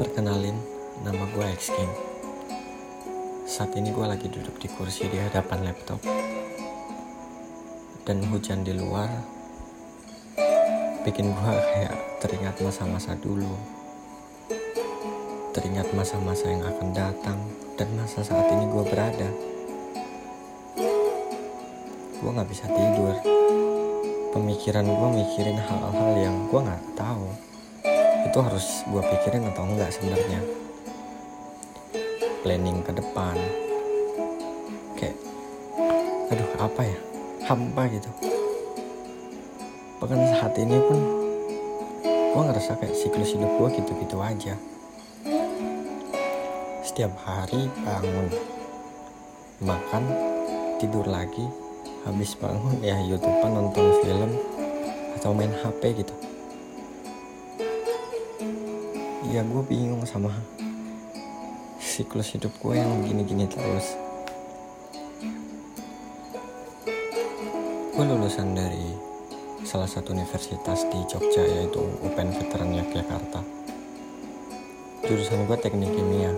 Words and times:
Perkenalin, 0.00 0.56
nama 1.04 1.28
gue 1.28 1.44
X 1.60 1.76
King. 1.76 1.92
Saat 3.44 3.76
ini 3.76 3.92
gue 3.92 4.00
lagi 4.08 4.32
duduk 4.32 4.56
di 4.56 4.64
kursi 4.72 5.12
di 5.12 5.20
hadapan 5.20 5.60
laptop. 5.60 6.00
Dan 8.08 8.24
hujan 8.32 8.64
di 8.64 8.72
luar 8.80 9.12
bikin 11.04 11.36
gue 11.36 11.52
kayak 11.52 11.92
teringat 12.16 12.56
masa-masa 12.64 13.12
dulu. 13.20 13.52
Teringat 15.52 15.92
masa-masa 15.92 16.48
yang 16.48 16.64
akan 16.64 16.88
datang 16.96 17.36
dan 17.76 17.92
masa 17.92 18.24
saat 18.24 18.48
ini 18.56 18.72
gue 18.72 18.84
berada. 18.88 19.28
Gue 22.24 22.30
gak 22.32 22.48
bisa 22.48 22.64
tidur. 22.72 23.20
Pemikiran 24.32 24.88
gue 24.88 25.08
mikirin 25.12 25.60
hal-hal 25.60 26.12
yang 26.16 26.48
gue 26.48 26.60
gak 26.64 26.84
tahu 26.96 27.49
itu 28.26 28.38
harus 28.40 28.84
gue 28.84 29.02
pikirin 29.02 29.48
atau 29.48 29.64
enggak 29.64 29.90
sebenarnya. 29.94 30.40
Planning 32.40 32.78
ke 32.84 32.92
depan. 32.96 33.36
Kayak 34.96 35.16
aduh 36.32 36.50
apa 36.60 36.82
ya? 36.84 36.98
Hampa 37.48 37.82
gitu. 37.88 38.10
Bahkan 40.00 40.20
saat 40.36 40.54
ini 40.56 40.76
pun 40.80 40.98
gue 42.04 42.42
ngerasa 42.46 42.78
kayak 42.80 42.96
siklus 42.96 43.36
hidup 43.36 43.52
gue 43.60 43.68
gitu-gitu 43.80 44.16
aja. 44.20 44.54
Setiap 46.80 47.12
hari 47.24 47.68
bangun 47.84 48.28
makan 49.60 50.04
tidur 50.80 51.04
lagi 51.04 51.44
habis 52.08 52.32
bangun 52.32 52.80
ya 52.80 52.96
youtuber 53.04 53.52
nonton 53.52 53.92
film 54.00 54.32
atau 55.20 55.36
main 55.36 55.52
hp 55.52 55.82
gitu 56.00 56.14
ya 59.30 59.46
gue 59.46 59.62
bingung 59.62 60.02
sama 60.02 60.34
siklus 61.78 62.34
hidup 62.34 62.50
gue 62.58 62.74
yang 62.74 63.06
gini-gini 63.06 63.46
terus. 63.46 63.94
Gue 67.94 68.04
lulusan 68.10 68.58
dari 68.58 68.90
salah 69.62 69.86
satu 69.86 70.10
universitas 70.18 70.82
di 70.90 70.98
Jogja 71.06 71.46
yaitu 71.46 71.78
UPN 72.02 72.34
Veteran 72.34 72.74
Yogyakarta. 72.74 73.38
Jurusan 75.06 75.46
gue 75.46 75.58
teknik 75.62 75.94
kimia. 75.94 76.34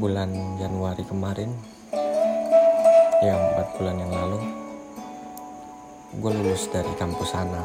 Bulan 0.00 0.32
Januari 0.56 1.04
kemarin 1.04 1.52
ya 3.20 3.36
empat 3.36 3.76
bulan 3.76 3.96
yang 4.00 4.12
lalu 4.12 4.40
gue 6.16 6.30
lulus 6.32 6.64
dari 6.72 6.96
kampus 6.96 7.36
sana. 7.36 7.60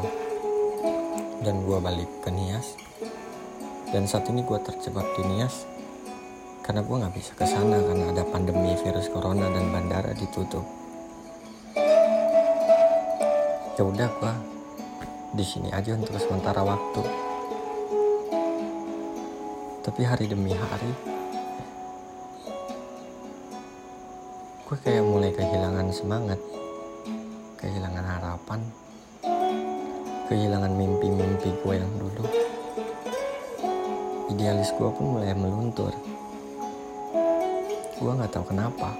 Dan 1.40 1.64
gue 1.64 1.80
balik 1.80 2.20
ke 2.20 2.28
Nias 2.28 2.76
dan 3.90 4.06
saat 4.06 4.22
ini 4.30 4.46
gue 4.46 4.58
terjebak 4.62 5.02
di 5.18 5.22
Nias 5.26 5.66
karena 6.62 6.86
gue 6.86 6.94
nggak 6.94 7.14
bisa 7.18 7.34
ke 7.34 7.42
sana 7.42 7.82
karena 7.82 8.14
ada 8.14 8.22
pandemi 8.22 8.78
virus 8.78 9.10
corona 9.10 9.50
dan 9.50 9.66
bandara 9.74 10.14
ditutup. 10.14 10.62
Ya 13.74 13.82
udah 13.82 14.06
gue 14.06 14.34
di 15.34 15.42
sini 15.42 15.74
aja 15.74 15.98
untuk 15.98 16.14
sementara 16.22 16.62
waktu. 16.62 17.02
Tapi 19.82 20.00
hari 20.06 20.30
demi 20.30 20.54
hari 20.54 20.92
gue 24.70 24.76
kayak 24.86 25.02
mulai 25.02 25.34
kehilangan 25.34 25.90
semangat, 25.90 26.38
kehilangan 27.58 28.06
harapan, 28.06 28.62
kehilangan 30.30 30.70
mimpi-mimpi 30.78 31.50
gue 31.58 31.74
yang 31.74 31.90
dulu 31.98 32.49
idealis 34.30 34.70
gue 34.78 34.86
pun 34.94 35.18
mulai 35.18 35.34
meluntur. 35.34 35.90
Gue 37.98 38.12
nggak 38.14 38.30
tahu 38.30 38.54
kenapa. 38.54 38.94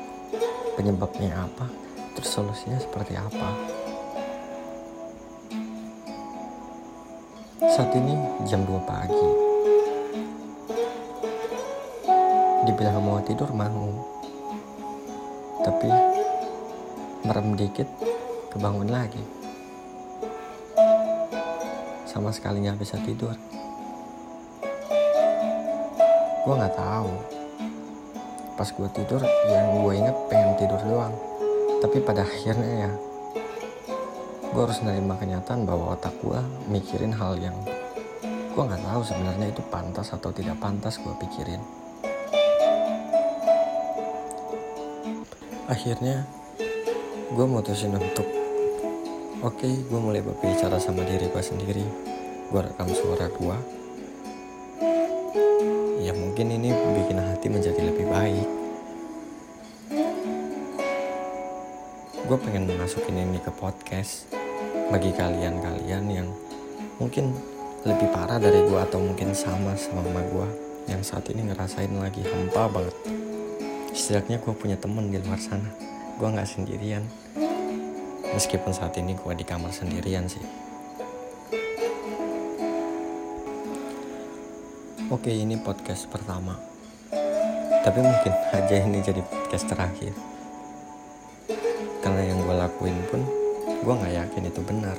Penyebabnya 0.74 1.46
apa? 1.46 1.70
Terus 2.18 2.30
solusinya 2.34 2.78
seperti 2.82 3.14
apa? 3.14 3.48
Saat 7.70 7.94
ini 7.94 8.18
jam 8.50 8.66
2 8.66 8.74
pagi. 8.82 9.28
Dibilang 12.66 12.98
mau 12.98 13.22
tidur 13.22 13.54
mau. 13.54 13.88
Tapi 15.62 15.88
merem 17.22 17.54
dikit 17.54 17.86
kebangun 18.50 18.90
lagi. 18.90 19.22
Sama 22.10 22.34
sekali 22.34 22.66
nggak 22.66 22.82
bisa 22.82 22.98
tidur 23.06 23.38
gue 26.40 26.54
nggak 26.56 26.76
tahu. 26.76 27.12
Pas 28.56 28.68
gue 28.68 28.88
tidur 28.96 29.20
yang 29.48 29.84
gue 29.84 29.92
inget 29.92 30.16
pengen 30.32 30.56
tidur 30.56 30.80
doang. 30.84 31.14
Tapi 31.80 32.00
pada 32.00 32.24
akhirnya 32.24 32.88
ya 32.88 32.92
gue 34.50 34.62
harus 34.66 34.82
nerima 34.82 35.14
kenyataan 35.14 35.62
bahwa 35.68 35.94
otak 35.94 36.12
gue 36.24 36.40
mikirin 36.66 37.14
hal 37.14 37.38
yang 37.38 37.54
gue 38.50 38.62
nggak 38.66 38.82
tahu 38.82 39.00
sebenarnya 39.06 39.46
itu 39.52 39.62
pantas 39.70 40.10
atau 40.10 40.32
tidak 40.32 40.56
pantas 40.58 40.96
gue 40.96 41.14
pikirin. 41.20 41.60
Akhirnya 45.70 46.24
gue 47.30 47.46
mutusin 47.46 47.94
untuk 47.94 48.26
oke 49.44 49.60
okay, 49.60 49.76
gue 49.86 50.00
mulai 50.00 50.24
berbicara 50.24 50.80
sama 50.80 51.04
diri 51.04 51.28
gue 51.28 51.44
sendiri. 51.44 51.84
Gue 52.50 52.60
rekam 52.66 52.90
suara 52.90 53.30
gue 53.30 53.79
ya 56.00 56.16
mungkin 56.16 56.48
ini 56.48 56.72
bikin 56.72 57.20
hati 57.20 57.46
menjadi 57.52 57.80
lebih 57.92 58.08
baik. 58.08 58.48
Gue 62.24 62.38
pengen 62.40 62.72
masukin 62.80 63.20
ini 63.20 63.36
ke 63.36 63.52
podcast 63.52 64.32
bagi 64.88 65.12
kalian-kalian 65.12 66.04
yang 66.08 66.28
mungkin 66.96 67.36
lebih 67.84 68.08
parah 68.16 68.40
dari 68.40 68.64
gue 68.64 68.80
atau 68.80 68.96
mungkin 68.96 69.36
sama 69.36 69.76
sama 69.76 70.04
gue 70.08 70.48
yang 70.88 71.04
saat 71.04 71.28
ini 71.28 71.52
ngerasain 71.52 71.92
lagi 71.92 72.24
hampa 72.24 72.72
banget. 72.72 72.96
Setidaknya 73.92 74.40
gue 74.40 74.54
punya 74.56 74.80
temen 74.80 75.12
di 75.12 75.20
luar 75.20 75.36
sana. 75.36 75.68
Gue 76.16 76.28
nggak 76.32 76.48
sendirian. 76.48 77.04
Meskipun 78.30 78.72
saat 78.72 78.96
ini 78.96 79.18
gue 79.18 79.32
di 79.36 79.44
kamar 79.44 79.74
sendirian 79.74 80.24
sih 80.30 80.69
Oke 85.10 85.34
ini 85.34 85.58
podcast 85.58 86.06
pertama. 86.06 86.54
Tapi 87.82 87.98
mungkin 87.98 88.30
aja 88.62 88.78
ini 88.78 89.02
jadi 89.02 89.18
podcast 89.26 89.66
terakhir. 89.66 90.14
Karena 91.98 92.30
yang 92.30 92.38
gue 92.46 92.54
lakuin 92.54 92.94
pun 93.10 93.26
Gue 93.82 93.90
gak 93.90 94.14
yakin 94.14 94.46
itu 94.46 94.62
benar. 94.62 94.94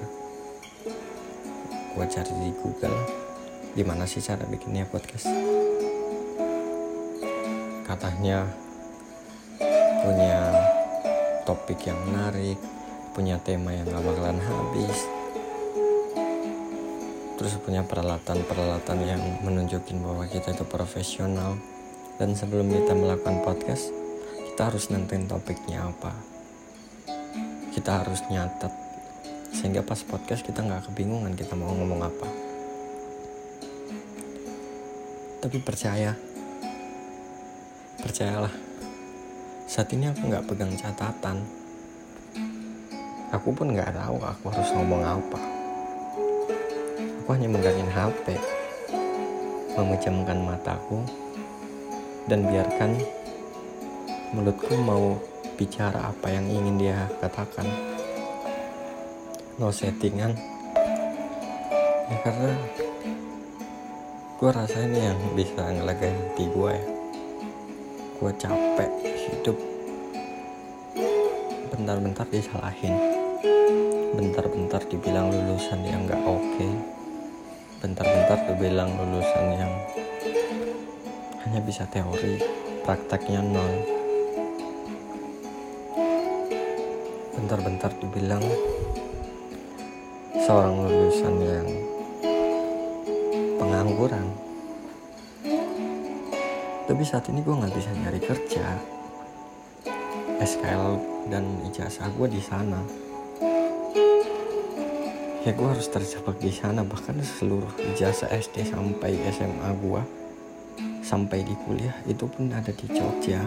Gue 1.95 2.05
cari 2.11 2.27
di 2.43 2.51
Google 2.59 2.97
Gimana 3.71 4.03
sih 4.03 4.19
cara 4.19 4.43
bikinnya 4.51 4.83
podcast? 4.83 5.31
Katanya 7.87 8.51
Punya 10.03 10.39
topik 11.47 11.87
yang 11.87 11.99
menarik 12.11 12.59
Punya 13.15 13.39
tema 13.39 13.71
yang 13.71 13.87
gak 13.87 14.03
bakalan 14.03 14.43
habis 14.43 15.20
terus 17.41 17.57
punya 17.57 17.81
peralatan-peralatan 17.81 19.01
yang 19.01 19.17
menunjukin 19.41 19.97
bahwa 19.97 20.29
kita 20.29 20.53
itu 20.53 20.61
profesional. 20.61 21.57
Dan 22.21 22.37
sebelum 22.37 22.69
kita 22.69 22.93
melakukan 22.93 23.41
podcast 23.41 23.89
kita 24.53 24.69
harus 24.69 24.93
nentuin 24.93 25.25
topiknya 25.25 25.89
apa. 25.89 26.13
Kita 27.73 28.05
harus 28.05 28.21
nyatet. 28.29 28.69
Sehingga 29.57 29.81
pas 29.81 29.97
podcast 30.05 30.45
kita 30.45 30.61
nggak 30.61 30.93
kebingungan 30.93 31.33
kita 31.33 31.57
mau 31.57 31.73
ngomong 31.73 32.05
apa. 32.05 32.29
Tapi 35.41 35.57
percaya. 35.65 36.13
Percayalah. 38.05 38.53
Saat 39.65 39.89
ini 39.97 40.13
aku 40.13 40.29
nggak 40.29 40.45
pegang 40.45 40.77
catatan. 40.77 41.41
Aku 43.33 43.49
pun 43.49 43.73
nggak 43.73 43.97
tahu 43.97 44.21
aku 44.21 44.45
harus 44.53 44.69
ngomong 44.77 45.01
apa 45.01 45.50
Hanya 47.31 47.47
megangin 47.47 47.87
HP, 47.87 48.35
memejamkan 49.79 50.43
mataku, 50.43 50.99
dan 52.27 52.43
biarkan 52.43 52.99
mulutku 54.35 54.75
mau 54.75 55.15
bicara 55.55 56.11
apa 56.11 56.27
yang 56.27 56.43
ingin 56.51 56.75
dia 56.75 57.07
katakan. 57.23 57.63
No 59.55 59.71
settingan. 59.71 60.35
Ya 62.11 62.17
karena 62.19 62.51
gue 64.35 64.51
rasa 64.51 64.83
ini 64.83 64.99
yang 64.99 65.19
bisa 65.31 65.71
ngelagain 65.71 66.35
hati 66.35 66.51
gue 66.51 66.71
ya. 66.75 66.85
Gue 68.19 68.31
capek 68.35 68.91
hidup 69.07 69.55
bentar-bentar 71.71 72.27
disalahin 72.27 72.99
bentar-bentar 74.19 74.83
dibilang 74.91 75.31
lulusan 75.31 75.79
yang 75.87 76.03
nggak 76.03 76.19
oke 76.27 76.43
okay 76.59 77.00
bentar-bentar 77.81 78.45
tuh 78.45 78.57
bilang 78.61 78.93
lulusan 78.93 79.57
yang 79.57 79.73
hanya 81.41 81.57
bisa 81.65 81.81
teori 81.89 82.37
prakteknya 82.85 83.41
nol. 83.41 83.73
Bentar-bentar 87.33 87.89
dibilang 87.97 88.45
seorang 90.45 90.77
lulusan 90.77 91.35
yang 91.41 91.69
pengangguran. 93.57 94.29
Tapi 96.85 97.01
saat 97.01 97.25
ini 97.33 97.41
gue 97.41 97.57
nggak 97.65 97.73
bisa 97.73 97.89
nyari 97.97 98.21
kerja. 98.21 98.65
SKL 100.37 101.01
dan 101.33 101.49
ijazah 101.65 102.13
gue 102.13 102.29
di 102.29 102.41
sana 102.45 102.81
ya 105.41 105.57
gue 105.57 105.67
harus 105.67 105.89
terjebak 105.89 106.37
di 106.37 106.53
sana. 106.53 106.85
Bahkan 106.85 107.17
seluruh 107.21 107.73
ijazah 107.93 108.29
SD 108.29 108.69
sampai 108.69 109.17
SMA 109.33 109.69
gue 109.81 110.01
sampai 111.01 111.41
di 111.43 111.57
kuliah 111.65 111.95
itu 112.05 112.29
pun 112.29 112.53
ada 112.53 112.69
di 112.69 112.85
Jogja. 112.87 113.41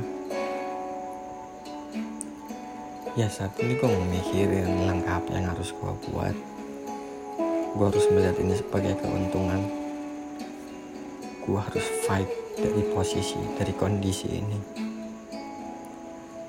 Ya 3.14 3.31
saat 3.31 3.55
ini 3.62 3.79
gue 3.79 3.87
memikirin 3.87 4.91
langkah 4.91 5.23
apa 5.23 5.31
yang 5.38 5.46
harus 5.55 5.70
gue 5.70 5.93
buat. 6.11 6.35
Gue 7.75 7.87
harus 7.87 8.06
melihat 8.11 8.37
ini 8.43 8.55
sebagai 8.58 8.99
keuntungan. 8.99 9.62
Gue 11.46 11.58
harus 11.62 11.87
fight 12.06 12.26
dari 12.58 12.82
posisi 12.91 13.38
dari 13.55 13.70
kondisi 13.75 14.29
ini. 14.35 14.58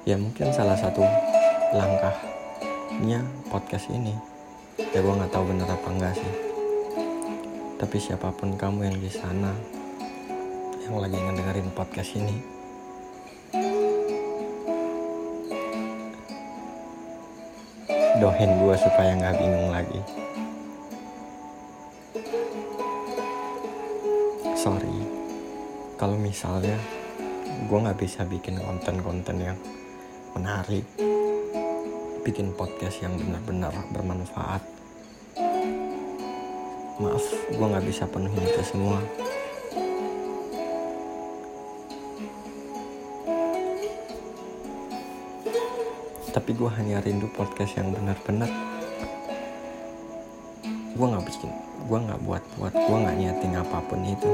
Ya 0.10 0.18
mungkin 0.18 0.54
salah 0.54 0.78
satu 0.78 1.06
langkahnya 1.74 3.26
podcast 3.50 3.90
ini 3.90 4.35
ya 4.76 5.00
gue 5.00 5.14
nggak 5.16 5.32
tahu 5.32 5.56
bener 5.56 5.68
apa 5.72 5.88
enggak 5.88 6.14
sih. 6.20 6.34
Tapi 7.80 7.96
siapa 8.00 8.32
pun 8.36 8.60
kamu 8.60 8.92
yang 8.92 8.98
di 9.00 9.08
sana 9.08 9.56
yang 10.84 11.00
lagi 11.00 11.16
ngedengerin 11.16 11.72
podcast 11.72 12.12
ini 12.20 12.38
doain 18.20 18.52
gue 18.52 18.76
supaya 18.76 19.12
nggak 19.16 19.36
bingung 19.40 19.70
lagi. 19.72 20.02
Sorry 24.60 24.98
kalau 25.96 26.20
misalnya 26.20 26.76
gue 27.72 27.78
nggak 27.80 28.00
bisa 28.00 28.28
bikin 28.28 28.60
konten-konten 28.60 29.40
yang 29.40 29.58
menarik 30.36 30.84
bikin 32.26 32.50
podcast 32.58 33.06
yang 33.06 33.14
benar-benar 33.22 33.70
bermanfaat. 33.94 34.66
Maaf 36.98 37.22
gue 37.54 37.66
nggak 37.70 37.86
bisa 37.86 38.10
penuhin 38.10 38.42
itu 38.42 38.62
semua. 38.66 38.98
Tapi 46.34 46.52
gue 46.58 46.70
hanya 46.82 46.98
rindu 47.06 47.30
podcast 47.38 47.78
yang 47.78 47.94
benar-benar. 47.94 48.50
Gue 50.98 51.06
nggak 51.06 51.26
bikin 51.30 51.54
gue 51.86 52.00
nggak 52.10 52.22
buat 52.26 52.42
buat 52.58 52.74
gue 52.74 52.98
nggak 53.06 53.18
nyeting 53.22 53.54
apa 53.54 53.78
pun 53.86 54.02
itu. 54.02 54.32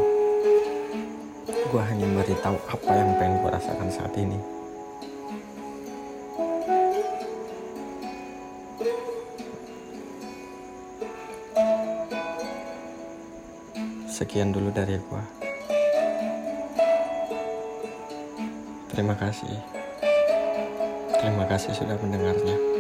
Gue 1.68 1.84
hanya 1.84 2.08
beritahu 2.24 2.56
apa 2.72 2.92
yang 2.96 3.20
pengen 3.20 3.44
gue 3.44 3.52
rasakan 3.52 3.92
saat 3.92 4.16
ini 4.16 4.61
Sekian 14.12 14.52
dulu 14.52 14.76
dari 14.76 15.00
gua. 15.08 15.24
Terima 18.92 19.16
kasih. 19.16 19.56
Terima 21.16 21.48
kasih 21.48 21.72
sudah 21.72 21.96
mendengarnya. 21.96 22.71